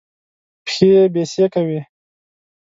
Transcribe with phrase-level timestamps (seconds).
[0.65, 1.81] پښې يې بېسېکه وې.